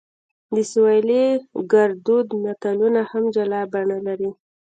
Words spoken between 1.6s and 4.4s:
ګړدود متلونه هم جلا بڼه لري